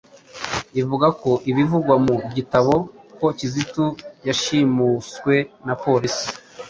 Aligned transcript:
ivuga 0.81 1.07
ko 1.21 1.31
ibivugwa 1.49 1.95
mu 2.05 2.15
gitabo 2.35 2.73
ko 3.17 3.25
Kizito 3.37 3.85
yashimuswe 4.27 5.35
na 5.65 5.73
polisi 5.83 6.25